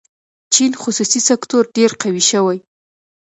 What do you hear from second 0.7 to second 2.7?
خصوصي سکتور ډېر قوي شوی.